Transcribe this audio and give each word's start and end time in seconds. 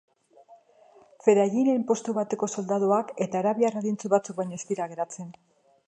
Fedajinen 1.25 1.83
postu 1.91 2.17
bateko 2.19 2.49
soldaduak 2.55 3.13
eta 3.27 3.41
arabiar 3.45 3.79
adintsu 3.83 4.13
batzuk 4.15 4.41
baino 4.43 4.61
ez 4.63 4.69
dira 4.73 4.91
geratzen. 4.97 5.31